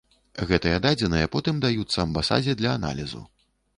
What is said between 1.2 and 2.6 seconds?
потым даюцца амбасадзе